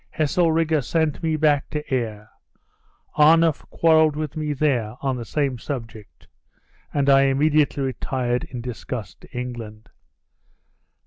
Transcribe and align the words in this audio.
Heselrigge 0.09 0.83
sent 0.83 1.21
me 1.21 1.35
back 1.35 1.69
to 1.69 1.93
Ayr. 1.93 2.27
Arnuf 3.17 3.63
quarreled 3.69 4.15
with 4.15 4.35
me 4.35 4.51
there, 4.51 4.95
on 4.99 5.15
the 5.15 5.25
same 5.25 5.59
subject; 5.59 6.27
and 6.91 7.07
I 7.07 7.25
immediately 7.25 7.83
retired 7.83 8.45
in 8.45 8.61
disgust 8.61 9.21
to 9.21 9.29
England." 9.37 9.89